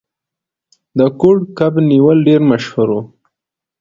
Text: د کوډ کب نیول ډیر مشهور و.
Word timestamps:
د 0.97 0.99
کوډ 1.19 1.39
کب 1.57 1.73
نیول 1.91 2.17
ډیر 2.27 2.41
مشهور 2.51 2.89
و. 2.93 2.97